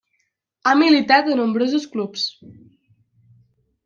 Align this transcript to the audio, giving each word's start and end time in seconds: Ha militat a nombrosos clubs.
Ha 0.69 0.71
militat 0.77 1.29
a 1.33 1.35
nombrosos 1.39 1.85
clubs. 1.91 2.23